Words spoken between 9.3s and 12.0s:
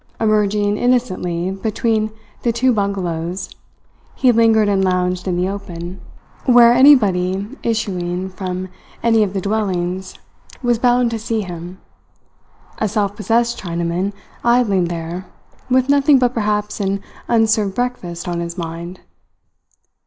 the dwellings was bound to see him